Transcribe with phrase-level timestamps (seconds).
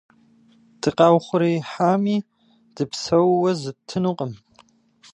[0.81, 2.17] Дыкъаухъуреихьами,
[2.75, 4.31] дыпсэууэ зыттынукъым!